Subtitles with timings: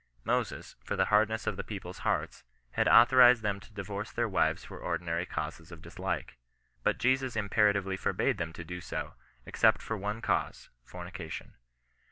[0.23, 4.27] Moses, for the hardness of the people's hearts, had au thorized them to divorce their
[4.27, 6.39] wives for ordinary causes of dislike.
[6.81, 9.13] But Jesus imperatively forbade them to do so,
[9.45, 11.53] except for one cause— fornication.